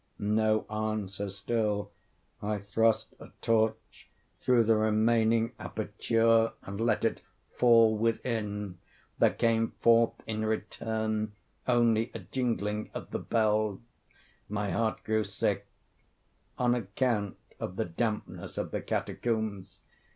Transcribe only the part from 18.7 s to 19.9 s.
the catacombs.